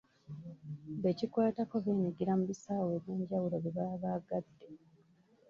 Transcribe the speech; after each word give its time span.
Be 1.01 1.11
kikwatako 1.17 1.75
beenyigira 1.83 2.31
mu 2.39 2.43
bisaawe 2.51 2.91
eby'enjawulo 2.97 3.55
bye 3.63 3.73
baba 3.77 3.97
baagadde. 4.03 4.65